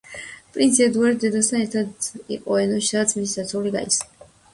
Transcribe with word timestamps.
პრინცი 0.53 0.85
ედუარდი 0.85 1.19
დედასთან 1.25 1.65
ერთად 1.65 2.07
იყო 2.37 2.57
ენოში, 2.63 2.87
სადაც 2.95 3.15
მისი 3.19 3.37
საცოლე 3.41 3.75
გაიცნო. 3.77 4.31